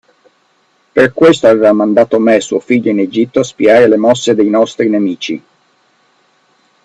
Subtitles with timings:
[0.93, 4.89] Per questo aveva mandato me, suo figlio, in Egitto a spiare le mosse dei nostri
[4.89, 5.43] nemici.